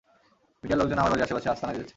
[0.63, 1.89] মিডিয়ার লোকজন আমার বাড়ির আশপাশে আস্তানা গেড়েছে।